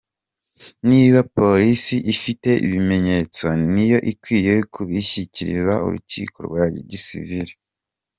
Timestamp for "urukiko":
5.85-6.37